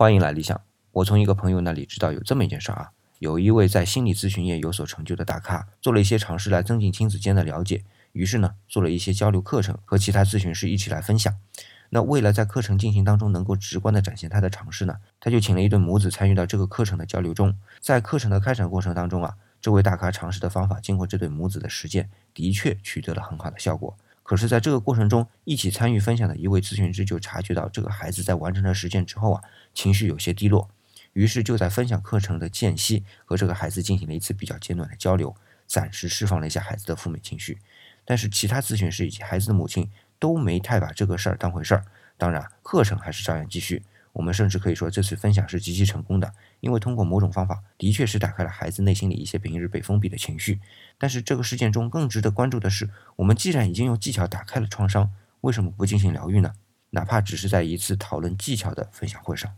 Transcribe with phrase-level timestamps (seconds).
[0.00, 0.58] 欢迎来理想。
[0.92, 11.34] 我从一个朋友那里知道有这么一件事儿啊，有一位在心理咨询业有所成就的大咖，做了一些尝试来增进亲子间的了解，于是呢，做了一些交流课程，和其他咨询师一起来分享。
[11.90, 17.54] 那为了在课程进行当中能够直观的展现他的尝试呢，他就请了一对母子参与到这个课程的交流中。
[17.82, 23.94] 在课程的开展过程当中啊，这位大咖尝试的方法，经过这对母子的实践，的确取得了很好的效果。
[24.30, 29.42] 可是，在这个过程中，一起参与分享的一位咨询师就察觉到，这个孩子在完成了实践之后啊，
[29.74, 30.70] 情绪有些低落，
[31.14, 35.34] 于是就在分享课程的间隙，和这个孩子进行了一次比较简短的交流，
[35.66, 37.58] 暂时释放了一下孩子的负面情绪。
[38.04, 39.90] 但是，其他咨询师以及孩子的母亲
[40.20, 41.84] 都没太把这个事儿当回事儿。
[42.16, 43.82] 当然，课程还是照样继续。
[44.12, 50.60] 我们甚至可以说，这次分享是极其成功的，因为通过某种方法，的确是打开了孩子内心里一些平日被封闭的情绪。
[50.98, 55.10] 但是这个事件中更值得关注的是，我们既然已经用技巧打开了创伤，
[55.42, 56.52] 为什么不进行疗愈呢？
[56.90, 59.52] 哪怕只是在一次讨论技巧的分享会上。